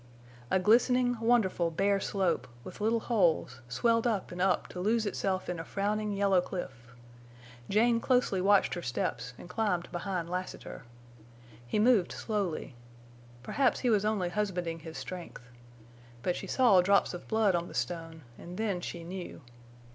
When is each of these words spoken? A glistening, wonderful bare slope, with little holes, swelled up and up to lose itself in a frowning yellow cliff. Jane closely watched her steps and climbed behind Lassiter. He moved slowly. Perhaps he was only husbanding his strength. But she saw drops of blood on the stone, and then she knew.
A 0.49 0.57
glistening, 0.57 1.19
wonderful 1.19 1.69
bare 1.69 1.99
slope, 1.99 2.47
with 2.63 2.81
little 2.81 3.01
holes, 3.01 3.61
swelled 3.69 4.07
up 4.07 4.31
and 4.31 4.41
up 4.41 4.67
to 4.69 4.79
lose 4.79 5.05
itself 5.05 5.47
in 5.47 5.59
a 5.59 5.63
frowning 5.63 6.11
yellow 6.13 6.41
cliff. 6.41 6.95
Jane 7.69 7.99
closely 7.99 8.41
watched 8.41 8.73
her 8.73 8.81
steps 8.81 9.33
and 9.37 9.47
climbed 9.47 9.91
behind 9.91 10.27
Lassiter. 10.27 10.85
He 11.67 11.77
moved 11.77 12.13
slowly. 12.13 12.73
Perhaps 13.43 13.81
he 13.81 13.91
was 13.91 14.03
only 14.03 14.29
husbanding 14.29 14.79
his 14.79 14.97
strength. 14.97 15.43
But 16.23 16.35
she 16.35 16.47
saw 16.47 16.81
drops 16.81 17.13
of 17.13 17.27
blood 17.27 17.53
on 17.53 17.67
the 17.67 17.75
stone, 17.75 18.23
and 18.39 18.57
then 18.57 18.81
she 18.81 19.03
knew. 19.03 19.41